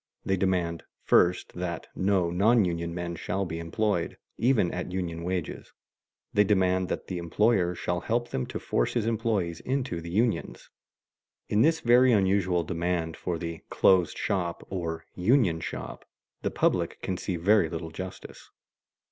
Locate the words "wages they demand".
5.23-6.89